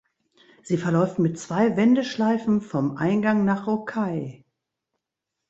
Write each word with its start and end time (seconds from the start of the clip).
Sie 0.63 0.77
verläuft 0.79 1.19
mit 1.19 1.37
zwei 1.39 1.77
Wendeschleifen 1.77 2.59
vom 2.61 2.97
Eingang 2.97 3.45
nach 3.45 3.67
Rocaille. 3.67 4.45